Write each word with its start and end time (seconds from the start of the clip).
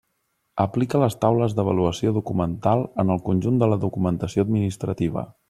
Aplica 0.63 1.01
les 1.03 1.17
taules 1.25 1.53
d'avaluació 1.59 2.13
documental 2.15 2.81
en 3.05 3.15
el 3.17 3.23
conjunt 3.29 3.63
de 3.65 3.69
la 3.75 3.79
documentació 3.85 4.49
administrativa. 4.49 5.29